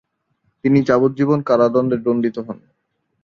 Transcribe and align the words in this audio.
তিনি 0.63 0.79
যাবজ্জীবন 0.81 1.39
কারাদন্ডে 1.41 1.97
দণ্ডিত 1.97 2.37
হন। 2.39 2.57